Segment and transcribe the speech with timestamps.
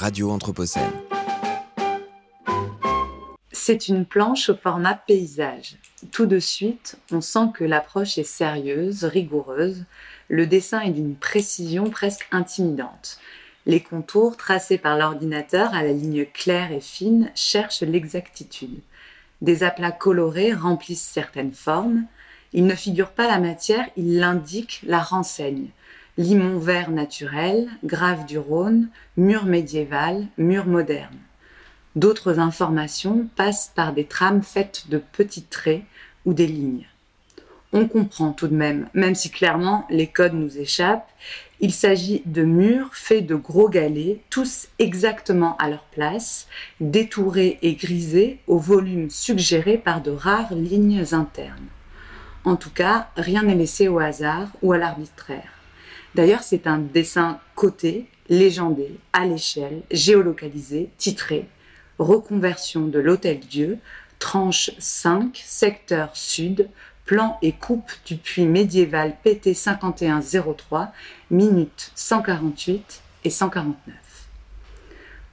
[0.00, 0.90] Radio Anthropocène.
[3.52, 5.76] C'est une planche au format paysage.
[6.10, 9.84] Tout de suite, on sent que l'approche est sérieuse, rigoureuse.
[10.28, 13.18] Le dessin est d'une précision presque intimidante.
[13.66, 18.80] Les contours tracés par l'ordinateur à la ligne claire et fine cherchent l'exactitude.
[19.42, 22.06] Des aplats colorés remplissent certaines formes.
[22.54, 25.68] Ils ne figurent pas la matière, ils l'indiquent, la renseignent
[26.18, 31.16] limon vert naturel, grave du Rhône, mur médiéval, mur moderne.
[31.96, 35.82] D'autres informations passent par des trames faites de petits traits
[36.24, 36.86] ou des lignes.
[37.72, 41.08] On comprend tout de même, même si clairement les codes nous échappent,
[41.60, 46.48] il s'agit de murs faits de gros galets, tous exactement à leur place,
[46.80, 51.68] détourés et grisés au volume suggéré par de rares lignes internes.
[52.44, 55.59] En tout cas, rien n'est laissé au hasard ou à l'arbitraire.
[56.14, 61.46] D'ailleurs, c'est un dessin coté, légendé, à l'échelle, géolocalisé, titré
[61.98, 63.78] Reconversion de l'Hôtel Dieu,
[64.18, 66.68] tranche 5, secteur sud,
[67.04, 70.92] plan et coupe du puits médiéval PT 5103,
[71.30, 73.99] minutes 148 et 149.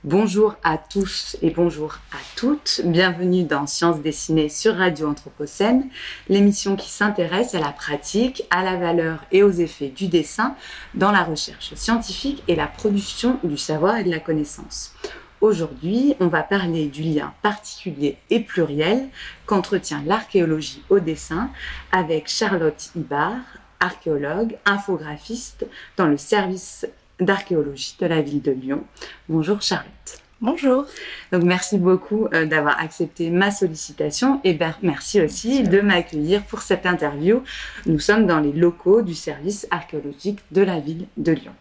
[0.09, 2.79] Bonjour à tous et bonjour à toutes.
[2.85, 5.89] Bienvenue dans Sciences dessinées sur Radio Anthropocène,
[6.29, 10.55] l'émission qui s'intéresse à la pratique, à la valeur et aux effets du dessin
[10.93, 14.95] dans la recherche scientifique et la production du savoir et de la connaissance.
[15.41, 19.09] Aujourd'hui, on va parler du lien particulier et pluriel
[19.45, 21.49] qu'entretient l'archéologie au dessin
[21.91, 23.35] avec Charlotte Ibar,
[23.81, 26.85] archéologue, infographiste dans le service
[27.19, 28.83] d'archéologie de la ville de Lyon.
[29.29, 30.21] Bonjour Charlotte.
[30.39, 30.85] Bonjour.
[31.31, 36.61] Donc merci beaucoup euh, d'avoir accepté ma sollicitation et ben, merci aussi de m'accueillir pour
[36.61, 37.41] cette interview.
[37.87, 41.53] Nous sommes dans les locaux du service archéologique de la ville de Lyon.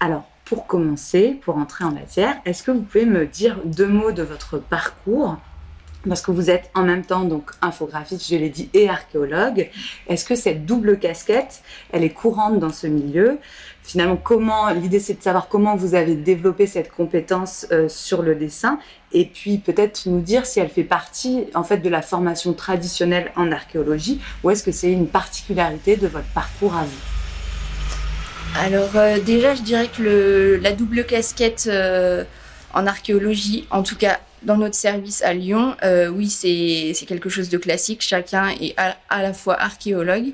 [0.00, 4.12] Alors pour commencer, pour entrer en matière, est-ce que vous pouvez me dire deux mots
[4.12, 5.36] de votre parcours
[6.08, 9.70] parce que vous êtes en même temps donc infographiste, je l'ai dit, et archéologue.
[10.08, 13.38] Est-ce que cette double casquette, elle est courante dans ce milieu?
[13.82, 18.34] Finalement, comment l'idée c'est de savoir comment vous avez développé cette compétence euh, sur le
[18.34, 18.80] dessin,
[19.12, 23.30] et puis peut-être nous dire si elle fait partie en fait de la formation traditionnelle
[23.36, 28.58] en archéologie, ou est-ce que c'est une particularité de votre parcours à vous?
[28.58, 32.24] Alors euh, déjà, je dirais que la double casquette euh,
[32.74, 37.50] en archéologie, en tout cas dans notre service à Lyon, euh, oui, c'est quelque chose
[37.50, 38.00] de classique.
[38.00, 40.32] Chacun est à, la fois archéologue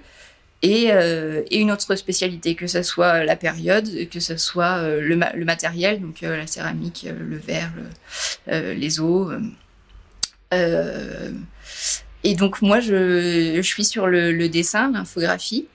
[0.61, 5.01] et, euh, et, une autre spécialité, que ce soit la période, que ce soit euh,
[5.01, 7.73] le, le, matériel, donc la céramique, le verre,
[8.47, 9.33] les eaux.
[10.53, 15.67] et donc moi, je, je suis sur le, le dessin, l'infographie.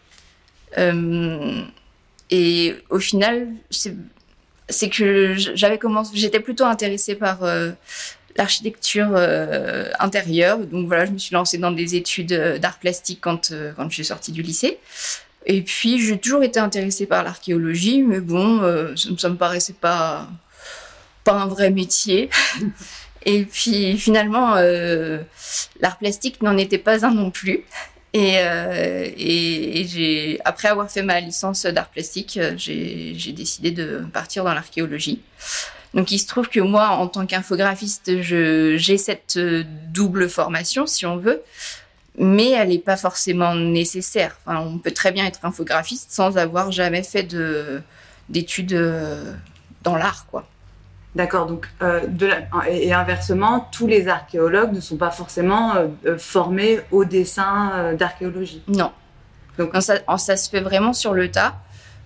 [2.30, 7.40] et au final, c'est que j'avais commencé, j'étais plutôt intéressée par
[8.38, 10.60] l'architecture euh, intérieure.
[10.60, 13.90] Donc voilà, je me suis lancée dans des études euh, d'art plastique quand, euh, quand
[13.90, 14.80] je suis sortie du lycée.
[15.46, 18.60] Et puis j'ai toujours été intéressée par l'archéologie, mais bon,
[19.18, 20.28] ça, me paraissait pas,
[21.24, 22.30] pas un vrai métier.
[23.26, 27.64] Et puis finalement, l'art plastique n'en était pas un non plus.
[28.14, 34.44] Et, et, et j'ai, après avoir fait ma licence d'art plastique, j'ai décidé de partir
[34.44, 35.22] dans l'archéologie.
[35.94, 41.06] Donc il se trouve que moi, en tant qu'infographiste, j'ai cette euh, double formation, si
[41.06, 41.42] on veut,
[42.18, 44.38] mais elle n'est pas forcément nécessaire.
[44.46, 47.28] on peut très bien être infographiste sans avoir jamais fait
[48.30, 49.34] d'études euh,
[49.84, 50.48] dans l'art, quoi.
[51.16, 52.02] D'accord, donc euh,
[52.70, 55.74] et inversement, tous les archéologues ne sont pas forcément
[56.20, 58.62] formés au dessin d'archéologie.
[58.68, 58.92] Non.
[59.58, 61.56] Donc ça, ça, se fait vraiment sur le tas.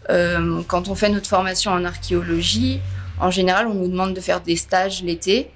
[0.08, 2.80] quand on fait notre formation en archéologie,
[3.22, 5.50] en général, on nous demande de faire des stages l'été.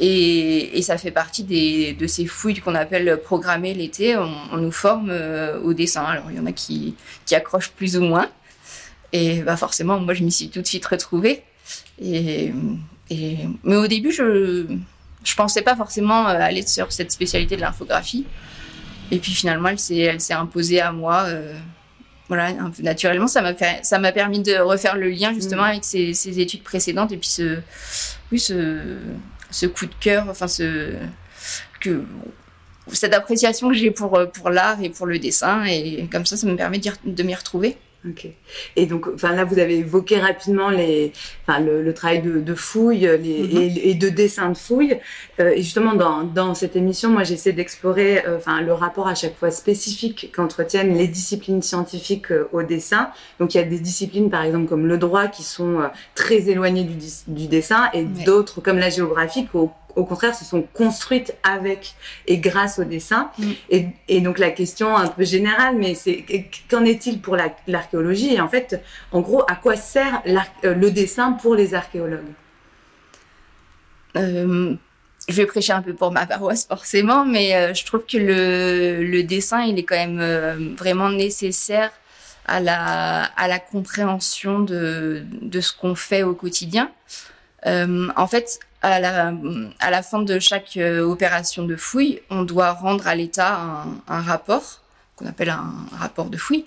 [0.00, 4.16] Et, ça fait partie de ces fouilles qu'on appelle programmer l'été.
[4.16, 6.02] On, nous forme euh, au dessin.
[6.02, 6.96] Alors, il y en a qui,
[7.32, 8.28] accrochent plus ou moins.
[9.12, 11.44] Et bah forcément, moi, je m'y suis tout de suite retrouvée.
[12.02, 12.52] Et,
[13.62, 18.26] mais au début, je ne pensais pas forcément euh, aller sur cette spécialité de l'infographie.
[19.12, 21.24] Et puis finalement, elle s'est imposée à moi.
[21.26, 21.54] Euh,
[22.28, 25.66] voilà, naturellement, ça m'a ça m'a permis de refaire le lien justement mm.
[25.66, 27.58] avec ces, études précédentes et puis ce,
[28.32, 28.96] oui, ce,
[29.50, 30.94] ce coup de cœur, enfin ce,
[31.80, 32.02] que,
[32.92, 36.46] cette appréciation que j'ai pour, pour l'art et pour le dessin et comme ça, ça
[36.46, 37.76] me permet de, de m'y retrouver.
[38.06, 38.26] Ok.
[38.76, 41.12] Et donc, enfin là, vous avez évoqué rapidement les,
[41.46, 43.56] enfin le, le travail de, de fouille les, Mhm.
[43.56, 44.98] et, et de dessin de fouille.
[45.40, 49.14] Euh, et justement, dans, dans cette émission, moi, j'essaie d'explorer, euh, enfin, le rapport à
[49.14, 53.08] chaque fois spécifique qu'entretiennent les disciplines scientifiques euh, au dessin.
[53.40, 56.50] Donc, il y a des disciplines, par exemple, comme le droit, qui sont euh, très
[56.50, 56.96] éloignées du,
[57.28, 58.24] du dessin, et Ouais.
[58.26, 61.94] d'autres, comme la géographie, au, au contraire, se sont construites avec
[62.26, 63.30] et grâce au dessin.
[63.38, 63.50] Mm.
[63.70, 66.24] Et, et donc, la question un peu générale, mais c'est
[66.70, 68.34] qu'en est-il pour la- l'archéologie?
[68.34, 68.82] Et en fait,
[69.12, 72.20] en gros, à quoi sert euh, le dessin pour les archéologues?
[74.16, 74.74] Euh,
[75.28, 79.02] je vais prêcher un peu pour ma paroisse forcément, mais euh, je trouve que le,
[79.02, 81.90] le dessin, il est quand même euh, vraiment nécessaire
[82.46, 86.90] à la, à la compréhension de, de ce qu'on fait au quotidien.
[87.66, 93.06] Euh, en fait, à la, fin de chaque euh, opération de fouille, on doit rendre
[93.06, 94.82] à l'État un, rapport
[95.16, 96.66] qu'on appelle un rapport de fouille.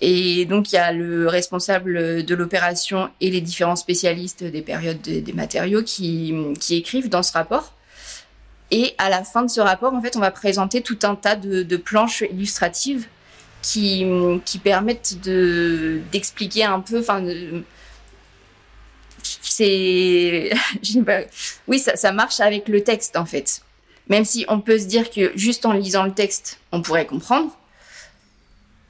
[0.00, 5.00] Et donc, il y a le responsable de l'opération et les différents spécialistes des périodes
[5.02, 6.34] des, matériaux qui,
[6.70, 7.74] écrivent dans ce rapport.
[8.70, 11.36] Et à la fin de ce rapport, en fait, on va présenter tout un tas
[11.36, 13.08] de, planches illustratives
[13.60, 14.06] qui,
[14.64, 17.02] permettent de d'expliquer un peu,
[21.68, 23.62] oui, ça, marche avec le texte en fait.
[24.08, 27.56] Même si on peut se dire que juste en lisant le texte, on pourrait comprendre.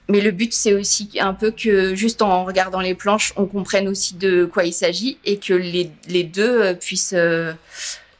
[0.08, 3.86] Mais le but, c'est aussi un peu que juste en regardant les planches, on comprenne
[3.86, 7.52] aussi de quoi il s'agit et que les, deux euh, puissent euh,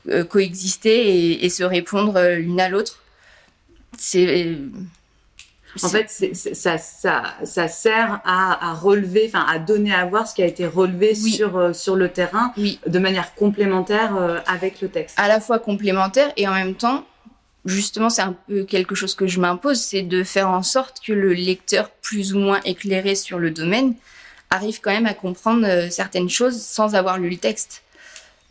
[0.08, 3.02] euh, coexister et, se répondre l'une à l'autre.
[5.82, 10.04] En fait, c'est- c'est- ça, ça, ça sert à, à relever, enfin à donner à
[10.06, 11.30] voir ce qui a été relevé Oui.
[11.32, 12.80] sur, euh, sur le terrain Oui.
[12.86, 15.16] de manière complémentaire euh, avec le texte.
[15.18, 17.04] à la fois complémentaire et en même temps,
[17.64, 21.12] justement, c'est un peu quelque chose que je m'impose, c'est de faire en sorte que
[21.12, 23.94] le lecteur plus ou moins éclairé sur le domaine
[24.50, 27.82] arrive quand même à comprendre euh, certaines choses sans avoir lu le texte.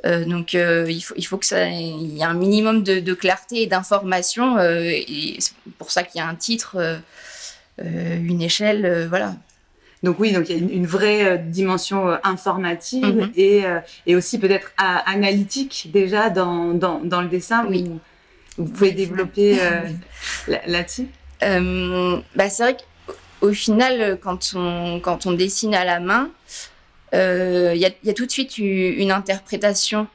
[0.05, 2.99] Euh, donc euh, il faut il faut que ça il y ait un minimum de,
[3.01, 6.77] de clarté et d'information euh, et c'est pour ça qu'il y a un titre
[7.81, 9.35] une échelle voilà
[10.03, 13.31] Donc oui, donc il y a une, une vraie dimension informative Mhm.
[13.35, 13.63] et,
[14.07, 17.65] et aussi peut-être analytique déjà dans, dans, dans le dessin.
[17.67, 17.83] Oui.
[17.83, 17.99] Vous,
[18.57, 18.95] vous pouvez Oui.
[18.95, 19.57] développer
[20.47, 21.07] là- là-dessus?
[22.35, 26.29] Bah, c'est vrai qu'au au final, quand on, quand on dessine à la main,
[27.13, 30.07] euh, il y, a, il y a tout de suite une interprétation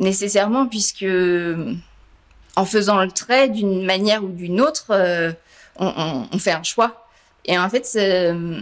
[0.00, 1.74] nécessairement, puisque euh,
[2.56, 5.32] en faisant le trait d'une manière ou d'une autre, euh,
[5.76, 7.06] on, on- on fait un choix.
[7.44, 8.60] Et en fait, euh,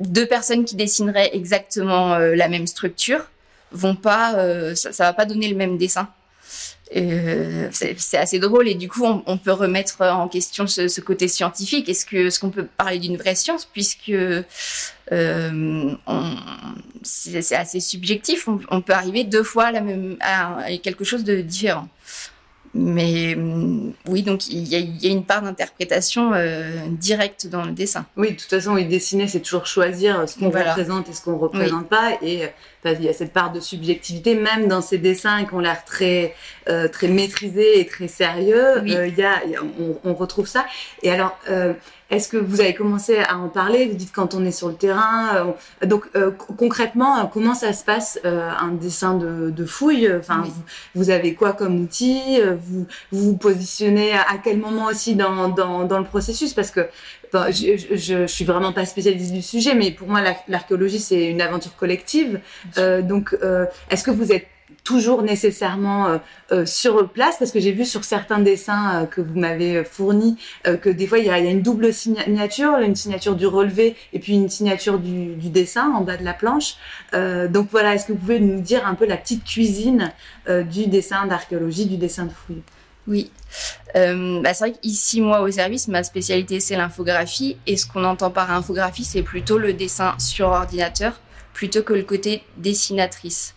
[0.00, 3.24] deux personnes qui dessineraient exactement euh, la même structure
[3.72, 6.08] vont pas, euh, ça, ça va pas donner le même dessin.
[6.94, 11.00] Euh, c'est assez drôle et du coup on, on peut remettre en question ce, ce
[11.00, 11.88] côté scientifique.
[11.88, 14.44] Est-ce que est-ce qu'on peut parler d'une vraie science puisque euh,
[17.02, 18.46] c'est assez subjectif.
[18.46, 21.88] On, on peut arriver deux fois à, la même, à quelque chose de différent.
[22.78, 27.46] Mais hum, oui, donc il y a, il y a une part d'interprétation euh, directe
[27.46, 28.04] dans le dessin.
[28.16, 30.70] Oui, de toute façon, oui, dessiner, c'est toujours choisir ce qu'on Voilà.
[30.74, 32.12] représente et ce qu'on ne représente pas.
[32.22, 32.48] Et euh,
[32.84, 35.84] enfin, il y a cette part de subjectivité, même dans ces dessins qui ont l'air
[35.84, 36.34] très,
[36.68, 38.82] euh, très maîtrisés et très sérieux.
[38.82, 38.94] Oui.
[38.94, 40.66] euh, y a, il y a- on, on retrouve ça.
[41.02, 41.72] Et alors, euh,
[42.08, 43.86] est-ce que vous avez commencé à en parler?
[43.86, 45.34] Vous dites quand on est sur le terrain.
[45.36, 45.44] euh,
[45.82, 49.64] on- donc, euh, co- concrètement, euh, comment ça se passe euh, un dessin de, de
[49.64, 50.08] fouille?
[50.18, 50.50] Enfin, Oui.
[50.54, 50.62] vous,
[51.02, 52.20] vous avez quoi comme outil?
[52.40, 56.54] Euh, vous, vous vous positionnez à, à quel moment aussi dans, dans, dans le processus?
[56.54, 56.88] Parce que
[57.34, 61.00] Enfin, je, je, je, suis vraiment pas spécialiste du sujet, mais pour moi, la- l'archéologie,
[61.00, 62.38] c'est une aventure collective.
[62.78, 64.46] Euh, donc, euh, est-ce que vous êtes
[64.86, 66.18] toujours nécessairement euh,
[66.52, 70.38] euh, sur place Parce que j'ai vu sur certains dessins euh, que vous m'avez fournis
[70.64, 74.34] que des fois, il y, a, une double signature, une signature du relevé et puis
[74.34, 76.76] une signature du, dessin en bas de la planche.
[77.12, 80.12] Donc voilà, est-ce que vous pouvez nous dire un peu la petite cuisine
[80.48, 82.62] du dessin d'archéologie, du dessin de fouille?
[83.06, 83.30] Oui.
[83.94, 87.56] Bah, c'est vrai qu'ici, moi, au service, ma spécialité, c'est l'infographie.
[87.66, 91.20] Et ce qu'on entend par infographie, c'est plutôt le dessin sur ordinateur,
[91.52, 93.56] plutôt que le côté dessinatrice.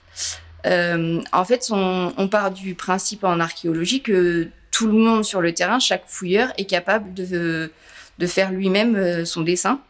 [0.65, 5.41] Euh, en fait, on, on part du principe en archéologie que tout le monde sur
[5.41, 7.71] le terrain, chaque fouilleur, est capable de,
[8.17, 9.81] de faire lui-même euh, son dessin.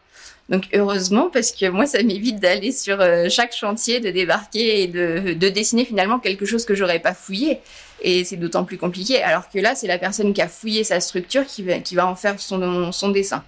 [0.49, 4.87] Donc heureusement, parce que moi, ça m'évite d'aller sur euh, chaque chantier, de débarquer et
[4.87, 7.59] de, de dessiner finalement quelque chose que j'aurais pas fouillé.
[8.01, 9.21] Et c'est d'autant plus compliqué.
[9.21, 12.07] Alors que là, c'est la personne qui a fouillé sa structure qui va, qui va
[12.07, 13.43] en faire son, son dessin.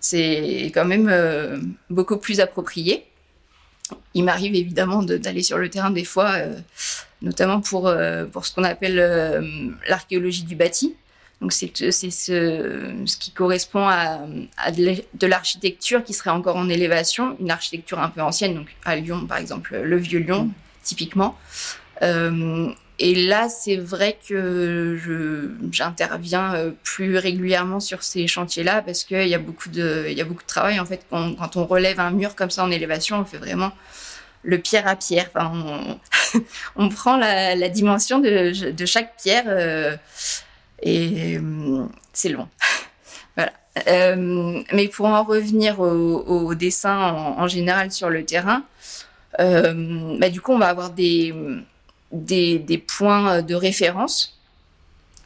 [0.00, 1.58] C'est quand même euh,
[1.90, 3.04] beaucoup plus approprié.
[4.14, 6.54] Il m'arrive évidemment de- d'aller sur le terrain des fois, euh,
[7.22, 9.42] notamment pour, euh, pour ce qu'on appelle euh,
[9.88, 10.94] l'archéologie du bâti.
[11.40, 11.90] Donc c'est ce,
[13.04, 14.20] ce qui correspond à,
[14.72, 19.26] de l'architecture qui serait encore en élévation, une architecture un peu ancienne, donc à Lyon
[19.26, 20.50] par exemple, le vieux Lyon
[20.82, 21.38] typiquement.
[22.98, 24.98] Et là, c'est vrai que
[25.70, 30.20] j'interviens euh, plus régulièrement sur ces chantiers-là parce qu'il y a beaucoup de, il y
[30.22, 30.80] a beaucoup de travail.
[30.80, 33.72] En fait, quand, on relève un mur comme ça en élévation, on fait vraiment
[34.42, 35.28] le pierre à pierre.
[35.34, 35.98] Enfin,
[36.76, 38.52] on, prend la, dimension de,
[38.86, 39.94] chaque pierre euh,
[40.80, 41.84] et euh,
[42.14, 42.48] c'est long.
[43.36, 43.52] voilà.
[44.72, 48.64] mais pour en revenir au, dessin en, général sur le terrain,
[49.38, 51.34] bah, du coup, on va avoir des
[52.12, 54.38] des, des, points de référence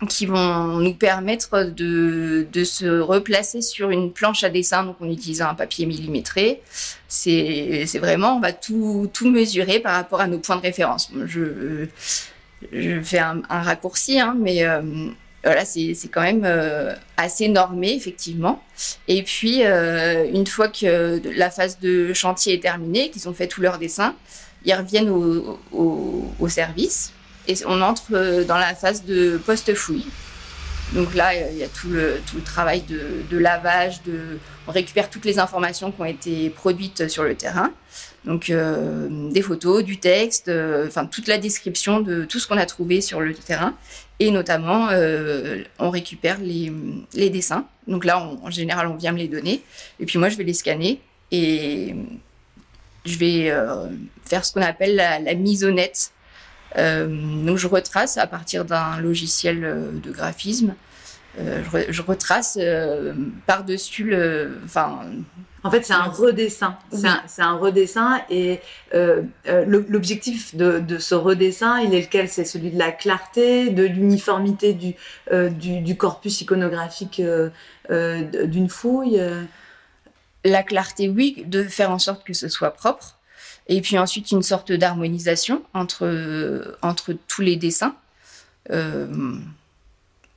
[0.08, 5.10] qui vont nous permettre de, de, se replacer sur une planche à dessin, donc en
[5.10, 6.62] utilisant un papier millimétré.
[7.08, 11.10] C'est vraiment, on va tout, tout mesurer par rapport à nos points de référence.
[11.26, 11.86] Je,
[12.72, 14.80] je fais un, un raccourci, hein, mais euh,
[15.42, 18.62] voilà, c'est quand même euh, assez normé, effectivement.
[19.08, 23.48] Et puis, euh, une fois que la phase de chantier est terminée, qu'ils ont fait
[23.48, 24.14] tous leurs dessins,
[24.64, 27.12] ils reviennent au, service
[27.46, 30.06] et on entre euh, dans la phase de post-fouille.
[30.94, 35.08] Donc là, il y a tout le, tout le travail de, lavage, de, on récupère
[35.08, 37.72] toutes les informations qui ont été produites sur le terrain.
[38.24, 42.56] Donc euh, des photos, du texte, euh, enfin toute la description de tout ce qu'on
[42.56, 43.74] a trouvé sur le terrain.
[44.18, 44.88] Et notamment,
[45.78, 46.70] on récupère les,
[47.14, 47.66] les, dessins.
[47.86, 49.62] Donc là, en général, on vient me les donner.
[49.98, 51.00] Et puis moi, je vais les scanner.
[51.30, 51.94] Et
[53.04, 53.86] je vais euh,
[54.24, 55.74] faire ce qu'on appelle la, mise au.
[56.78, 57.06] Euh,
[57.44, 60.74] donc je retrace à partir d'un logiciel euh, de graphisme.
[61.38, 62.58] Je, retrace
[63.46, 64.58] par-dessus le.
[64.64, 64.98] Enfin,
[65.62, 66.76] en fait, c'est un redessin.
[66.92, 68.60] C'est un, redessin et
[68.92, 72.28] l'objectif de, ce redessin, il est lequel?
[72.28, 77.22] C'est celui de la clarté, de l'uniformité du, corpus iconographique
[77.88, 79.22] d'une fouille
[80.44, 83.16] la clarté, oui, de faire en sorte que ce soit propre.
[83.68, 87.94] Et puis ensuite, une sorte d'harmonisation entre, entre tous les dessins.
[88.70, 89.06] Euh,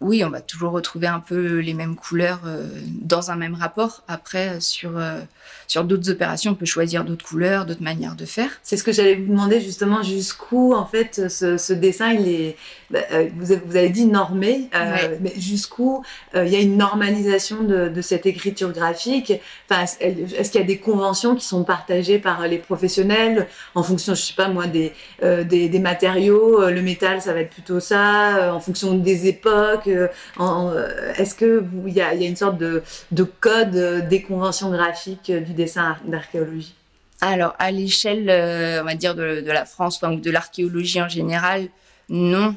[0.03, 2.67] oui, on va toujours retrouver un peu les mêmes couleurs euh,
[3.01, 4.03] dans un même rapport.
[4.09, 5.21] Après, sur, euh,
[5.67, 8.49] sur d'autres opérations, on peut choisir d'autres couleurs, d'autres manières de faire.
[8.63, 12.57] C'est ce que j'allais vous demander justement jusqu'où, en fait, ce, dessin, il est,
[12.93, 14.69] bah, euh, vous, avez, dit normé,
[15.19, 16.03] mais jusqu'où
[16.35, 19.33] il y a une normalisation de, cette écriture graphique?
[19.69, 24.15] Enfin, est-ce qu'il y a des conventions qui sont partagées par les professionnels en fonction,
[24.15, 28.53] je sais pas moi, des, des, des matériaux Le métal, ça va être plutôt ça,
[28.53, 29.89] en fonction des époques
[30.73, 32.83] euh, est-ce que il y, a, une sorte de,
[33.39, 36.75] code euh, des conventions graphiques euh, du dessin d'archéologie?
[37.21, 38.23] Alors, à l'échelle,
[38.81, 41.67] on va dire, de, la France ou de l'archéologie en général,
[42.09, 42.55] non.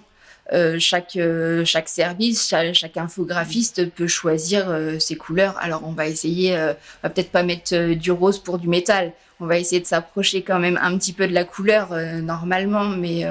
[0.78, 1.18] Chaque,
[1.64, 4.66] chaque service, chaque, infographiste peut choisir
[4.98, 5.56] ses couleurs.
[5.60, 9.12] Alors on va essayer, on va peut-être pas mettre du rose pour du métal.
[9.40, 11.90] On va essayer de s'approcher quand même un petit peu de la couleur
[12.22, 13.24] normalement, mais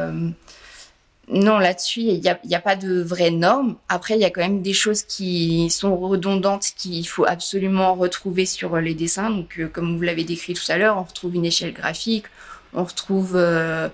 [1.27, 3.77] non, là-dessus, il n'y a, pas de vraies normes.
[3.89, 8.45] Après, il y a quand même des choses qui sont redondantes qu'il faut absolument retrouver
[8.45, 9.31] sur les dessins.
[9.31, 12.25] Donc, euh, comme vous l'avez décrit tout à l'heure, on retrouve une échelle graphique,
[12.73, 13.89] on retrouve euh, euh,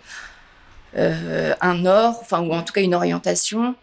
[0.95, 3.75] un or, enfin, ou en tout cas une orientation.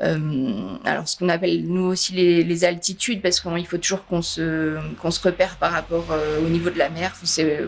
[0.00, 5.10] alors, ce qu'on appelle nous aussi les, altitudes, parce qu'il faut toujours qu'on se, qu'on
[5.10, 6.06] se repère par rapport
[6.44, 7.14] au niveau de la mer.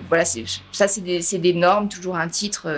[0.08, 2.68] Voilà, ça, c'est des, des, normes, toujours un titre.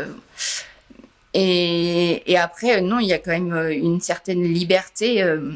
[1.35, 5.53] Et, après, non, il y a quand même euh, une certaine liberté euh,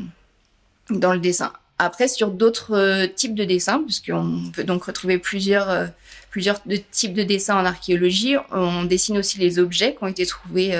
[0.90, 1.52] dans le dessin.
[1.78, 5.88] Après, sur d'autres euh, types de dessins, puisqu'on peut donc retrouver plusieurs,
[6.36, 10.26] plusieurs de types de dessins en archéologie, on dessine aussi les objets qui ont été
[10.26, 10.78] trouvés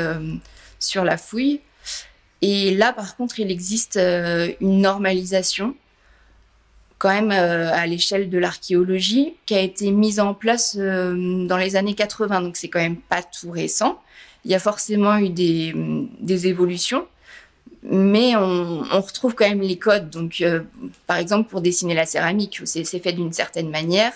[0.79, 1.61] sur la fouille.
[2.43, 5.75] Et là, par contre, il existe une normalisation
[6.99, 11.95] quand même à l'échelle de l'archéologie qui a été mise en place dans les années
[11.95, 12.43] 80.
[12.43, 13.99] Donc c'est quand même pas tout récent
[14.47, 17.09] il y a forcément eu des, évolutions,
[17.83, 20.09] mais on, retrouve quand même les codes.
[20.09, 20.61] Donc, euh,
[21.09, 24.13] par exemple, pour dessiner la céramique, c'est fait d'une certaine manière.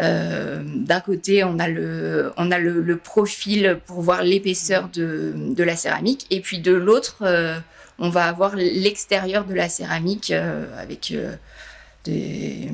[0.00, 5.76] Euh, D'un côté, on a le, on a le, profil pour voir l'épaisseur de, la
[5.76, 7.58] céramique, et puis de l'autre, euh,
[7.98, 11.14] on va avoir l'extérieur de la céramique euh, avec
[12.04, 12.70] des,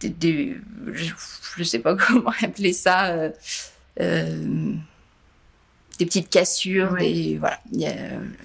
[0.00, 0.56] des,
[0.92, 1.12] je,
[1.58, 3.30] ne sais pas comment appeler ça.
[5.98, 7.92] Euh, des petites cassures, des voilà, il y a,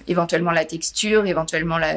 [0.08, 1.94] éventuellement la texture, éventuellement la,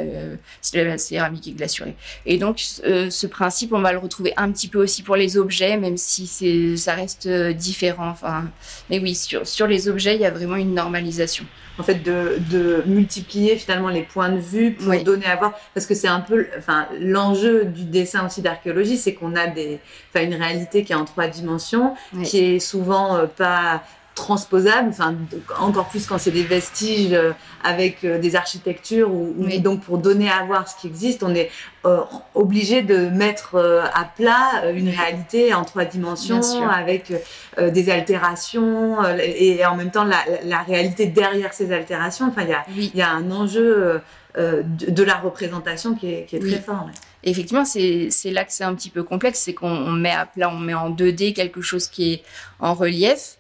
[0.74, 1.96] la céramique est glacurée.
[2.26, 5.78] Et donc ce principe, on va le retrouver un petit peu aussi pour les objets,
[5.78, 8.10] même si c'est ça reste différent.
[8.10, 8.46] Enfin,
[8.90, 11.46] mais oui, sur sur les objets, il y a vraiment une normalisation.
[11.80, 15.54] En fait de, de, multiplier finalement les points de vue pour donner à voir.
[15.74, 19.80] Parce que c'est un peu enfin l'enjeu du dessin aussi d'archéologie c'est qu'on a des
[20.10, 23.84] enfin une réalité qui est en trois dimensions qui est souvent euh, pas
[24.18, 25.16] transposable, enfin
[25.60, 27.32] encore plus quand c'est des vestiges euh,
[27.64, 31.52] avec euh, des architectures ou, donc pour donner à voir ce qui existe, on est
[31.86, 32.00] euh,
[32.34, 33.56] obligé de mettre
[33.94, 37.14] à plat une réalité en trois dimensions avec
[37.58, 42.28] des altérations et, en même temps la, réalité derrière ces altérations.
[42.28, 44.02] Enfin, il y a, y a, un enjeu
[44.36, 46.90] de, la représentation qui est, très fort.
[47.24, 50.60] effectivement, c'est là que c'est un petit peu complexe, c'est qu'on met à plat, on
[50.60, 52.24] met en 2D quelque chose qui est
[52.60, 53.38] en relief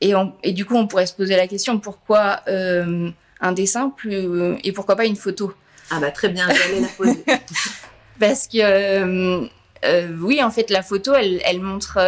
[0.00, 0.12] et,
[0.42, 3.10] et, du coup, on pourrait se poser la question pourquoi euh,
[3.40, 5.54] un dessin plus, et pourquoi pas une photo?
[5.90, 7.24] Ah bah très bien, j'allais la poser.
[8.20, 9.46] Parce que euh,
[9.84, 11.98] euh, oui, en fait, la photo, elle, elle montre,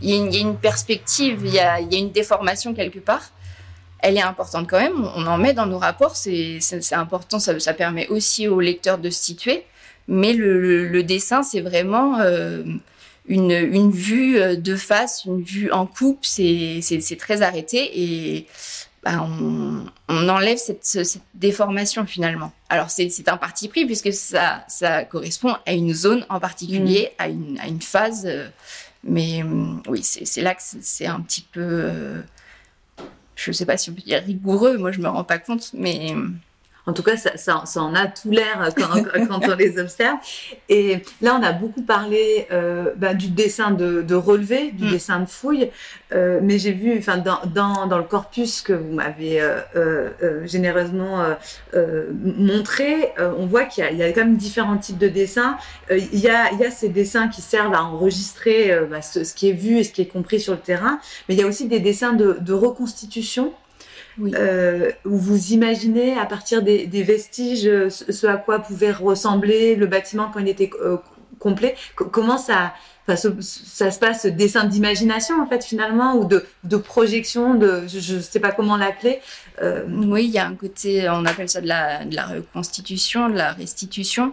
[0.00, 3.32] il y, y, a une perspective, il y a, y a, une déformation quelque part.
[4.00, 5.08] Elle est importante quand même.
[5.16, 6.60] On en met dans nos rapports, c'est
[6.92, 7.38] important.
[7.38, 9.64] Ça, ça, permet aussi au lecteur de se situer.
[10.06, 12.18] Mais le, le, le dessin, c'est vraiment
[13.28, 18.46] une, une vue euh, de face, une vue en coupe, c'est très arrêté et
[19.02, 22.52] bah, on, on, enlève cette, cette, déformation finalement.
[22.68, 27.22] Alors c'est un parti pris puisque ça, ça correspond à une zone en particulier, mm.
[27.22, 28.26] à, une, à une phase.
[28.26, 28.48] Euh,
[29.04, 31.92] mais euh, oui, c'est là que c'est un petit peu,
[33.36, 35.70] je ne sais pas si on peut dire rigoureux, moi je me rends pas compte,
[35.74, 36.12] mais
[36.86, 40.18] en tout cas, ça, ça, ça en a tout l'air quand, quand, on les observe.
[40.68, 44.90] Et là, on a beaucoup parlé euh, bah, du dessin de, de relevé, du mm.
[44.90, 45.70] dessin de fouille.
[46.12, 50.10] Euh, mais j'ai vu, enfin, dans, dans, dans, le corpus que vous m'avez euh, euh,
[50.22, 51.24] euh généreusement
[51.74, 55.56] euh, montré, on voit qu'il y, y, a quand même différents types de dessins.
[55.90, 59.34] Il y, a, il y a ces dessins qui servent à enregistrer bah, ce, ce,
[59.34, 61.00] qui est vu et ce qui est compris sur le terrain.
[61.28, 63.52] Mais il y a aussi des dessins de, de reconstitution
[64.20, 69.74] euh, où vous imaginez à partir des, des, vestiges euh, ce à quoi pouvait ressembler
[69.74, 70.96] le bâtiment quand il était euh,
[71.38, 71.76] complet.
[71.94, 72.72] comment ça,
[73.06, 78.16] ça, ça, se passe, dessin d'imagination en fait finalement ou de, de projection, de je
[78.16, 79.20] ne sais pas comment l'appeler.
[79.62, 79.84] Euh...
[79.88, 83.36] Oui, il y a un côté, on appelle ça de la, de la reconstitution, de
[83.36, 84.32] la restitution.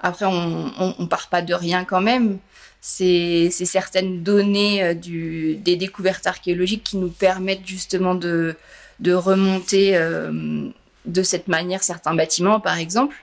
[0.00, 2.38] Après, on, on, on part pas de rien quand même
[2.84, 8.56] c'est certaines données euh, du, des découvertes archéologiques qui nous permettent justement de,
[8.98, 10.68] de remonter euh,
[11.06, 13.14] de cette manière certains bâtiments, par exemple.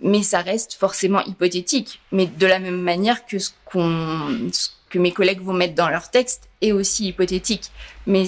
[0.00, 2.00] Mais ça reste forcément hypothétique.
[2.12, 6.50] Mais de la même manière que ce, que mes collègues vont mettre dans leur texte
[6.60, 7.70] est aussi hypothétique.
[8.06, 8.26] Mais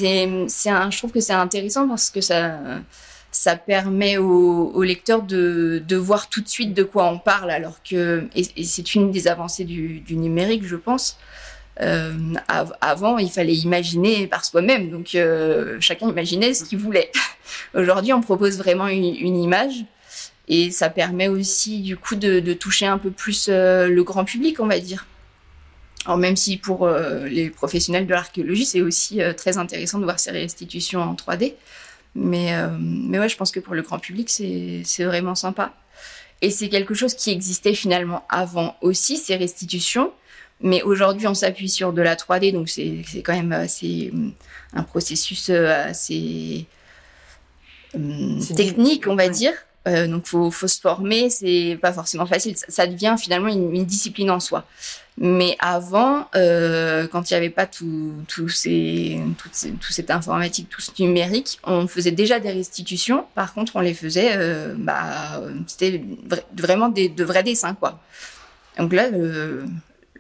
[0.49, 2.59] c'est un, je trouve que c'est intéressant parce que ça,
[3.45, 7.83] ça permet au, au lecteur de, voir tout de suite de quoi on parle, alors
[7.83, 11.19] que, et, c'est une des avancées du, numérique, je pense,
[11.83, 12.15] euh,
[12.81, 17.13] avant, il fallait imaginer par soi-même, donc euh, chacun imaginait ce qu'il voulait.
[17.75, 19.85] Aujourd'hui, on propose vraiment une, image
[20.49, 24.59] et ça permet aussi du coup de, toucher un peu plus euh, le grand public,
[24.59, 25.07] on va dire.
[26.07, 26.89] Alors même si pour
[27.27, 31.55] les professionnels de l'archéologie, c'est aussi très intéressant de voir ces restitutions en 3D,
[32.15, 35.75] mais mais ouais, je pense que pour le grand public, c'est c'est vraiment sympa.
[36.43, 40.13] Et c'est quelque chose qui existait finalement avant aussi ces restitutions
[40.61, 44.13] mais aujourd'hui, on s'appuie sur de la 3D, donc c'est quand même assez,
[44.73, 46.67] un processus euh, assez
[47.97, 49.53] euh, technique, on va dire.
[49.87, 52.55] Euh, donc, faut, faut se former, c'est pas forcément facile.
[52.57, 54.65] Ça, devient finalement une, une, discipline en soi.
[55.19, 60.11] Mais avant, euh, quand il n'y avait pas tout, tout, ces, tout, ces, tout cette
[60.11, 63.27] informatique, tout ce numérique, on faisait déjà des restitutions.
[63.35, 66.03] Par contre, on les faisait, euh, bah, c'était
[66.57, 68.01] vraiment des, de vrais dessins, quoi.
[68.79, 69.67] Donc là, le,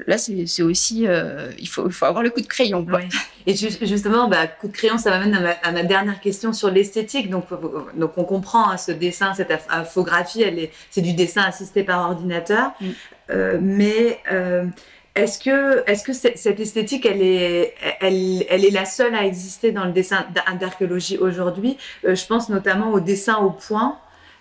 [0.07, 2.85] là, c'est aussi, euh, il, faut, il faut avoir le coup de crayon.
[2.85, 3.00] Quoi.
[3.46, 7.30] Et justement, bah, coup de crayon, ça m'amène à, à, ma dernière question sur l'esthétique.
[7.30, 7.46] Donc,
[7.94, 12.72] donc, on comprend hein, ce dessin, cette infographie, est, c'est du dessin assisté par ordinateur.
[12.80, 12.87] Mm.
[13.30, 14.64] Euh, mais euh,
[15.14, 19.70] est-ce que, est-ce que cette esthétique, elle est, elle, elle est la seule à exister
[19.70, 20.26] dans le dessin
[20.59, 21.76] d'archéologie aujourd'hui?
[22.04, 23.98] Euh, Je pense notamment au dessin au point.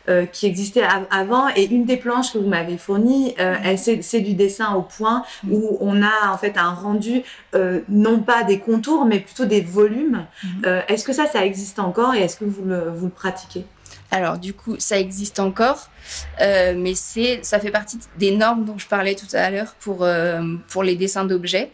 [0.09, 4.01] Euh, qui existait avant et une des planches que vous m'avez fournie, euh, mm.
[4.01, 5.53] c'est du dessin au point mm.
[5.53, 7.21] où on a en fait un rendu
[7.55, 10.25] euh, non pas des contours mais plutôt des volumes.
[10.43, 10.47] Mm.
[10.65, 13.65] Euh, est-ce que ça, ça existe encore et est-ce que vous le, vous le pratiquez?
[14.11, 15.89] Alors du coup, ça existe encore,
[16.41, 20.05] euh, mais c'est, ça fait partie des normes dont je parlais tout à l'heure pour
[20.67, 21.71] pour les dessins d'objets.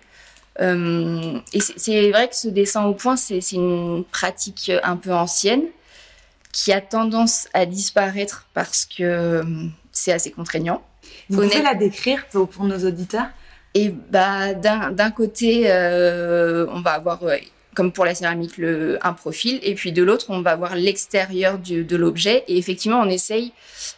[0.60, 5.64] et c'est vrai que ce dessin au point, c'est une pratique un peu ancienne
[6.52, 9.44] qui a tendance à disparaître parce que
[9.92, 10.84] c'est assez contraignant.
[11.30, 13.28] Vous pouvez la décrire pour, nos auditeurs?
[13.76, 17.22] Et bah, d'un côté, euh, on va avoir,
[17.76, 21.60] comme pour la céramique, le, un profil, et puis de l'autre, on va voir l'extérieur
[21.60, 22.44] de l'objet.
[22.48, 23.54] Et effectivement, on essaye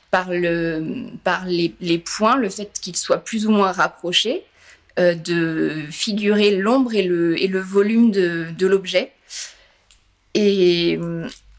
[0.09, 4.43] par, le, par les, les points, le fait qu'ils soient plus ou moins rapprochés,
[4.99, 9.13] euh, de figurer l'ombre et le, et le volume de, de l'objet.
[10.33, 10.99] Et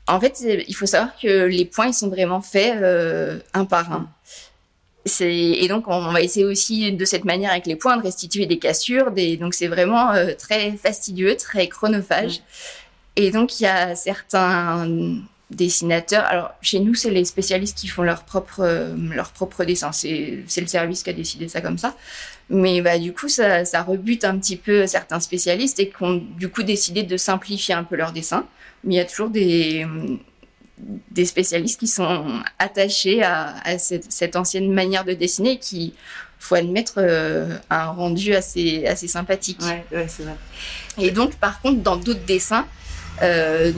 [0.09, 3.93] en fait, il faut savoir que les points, ils sont vraiment faits euh, un par
[3.93, 4.11] un.
[5.21, 8.59] Et donc, on va essayer aussi de cette manière avec les points de restituer des
[8.59, 9.13] cassures.
[9.41, 12.41] Donc, c'est vraiment euh, très fastidieux, très chronophage.
[13.17, 14.89] Et donc, il y a certains
[15.51, 16.25] dessinateurs.
[16.25, 19.93] Alors, chez nous, c'est les spécialistes qui font leur propre, euh, leur propre dessin.
[19.93, 21.97] C'est le service qui a décidé ça comme ça.
[22.49, 26.23] Mais bah, du coup, ça, ça rebute un petit peu certains spécialistes et qui ont
[26.39, 28.47] du coup décidé de simplifier un peu leur dessin
[28.85, 29.87] mais il y a toujours des,
[31.11, 35.95] des spécialistes qui sont attachés à, cette, ancienne manière de dessiner qui,
[36.39, 39.61] faut admettre, euh, un rendu assez, assez sympathique.
[39.63, 40.35] Ouais, c'est vrai.
[40.99, 42.67] Et donc, par contre, dans d'autres dessins,
[43.23, 43.71] euh,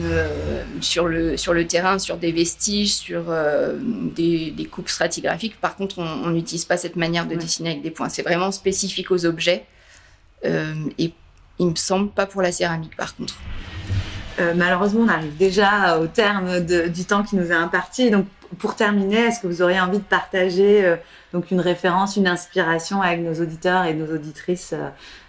[0.81, 5.75] sur, le, sur le terrain, sur des vestiges, sur euh, des, des, coupes stratigraphiques, par
[5.75, 8.09] contre, on n'utilise pas cette manière de dessiner avec des points.
[8.09, 9.65] C'est vraiment spécifique aux objets.
[10.43, 11.13] et
[11.59, 13.35] il me semble pas pour la céramique, par contre.
[14.39, 18.11] Euh, malheureusement, on arrive déjà au terme du temps qui nous est imparti.
[18.11, 18.25] Donc,
[18.59, 20.95] pour terminer, est-ce que vous auriez envie de partager euh,
[21.33, 24.73] donc une référence, une inspiration avec nos auditeurs et nos auditrices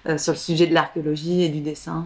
[0.07, 2.05] euh, sur le sujet de l'archéologie et du dessin?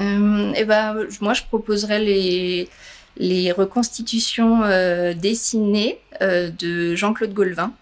[0.00, 2.68] Eh ben, moi, je proposerais les,
[3.16, 4.60] les reconstitutions
[5.16, 7.72] dessinées de Jean-Claude Golvin.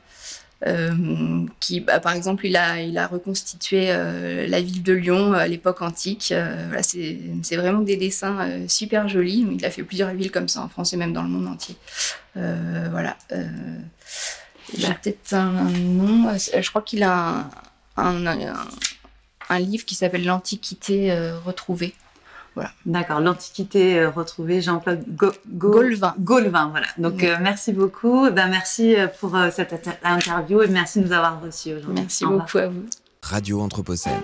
[0.64, 5.34] Euh, qui, bah, par exemple, il a, il a reconstitué euh, la ville de Lyon
[5.34, 6.32] à l'époque antique.
[6.32, 9.46] Euh, voilà, c'est vraiment des dessins super jolis.
[9.52, 11.76] Il a fait plusieurs villes comme ça en France et même dans le monde entier.
[12.34, 13.16] voilà.
[14.76, 14.96] J'ai bah.
[15.00, 16.32] peut-être un, nom.
[16.36, 17.48] Je crois qu'il a
[17.96, 18.54] un, un,
[19.48, 21.14] un, livre qui s'appelle L'Antiquité
[21.44, 21.94] retrouvée.
[22.84, 25.04] D'accord, l'Antiquité euh, retrouvée, Jean-Claude
[25.48, 26.14] Gaulvin.
[26.18, 26.86] Gaulvin, voilà.
[26.98, 28.30] Donc euh, merci beaucoup.
[28.30, 32.02] Ben, merci euh, pour cette interview et merci de nous avoir reçus aujourd'hui.
[32.02, 32.84] Merci beaucoup à vous.
[33.22, 34.22] Radio Anthropocène.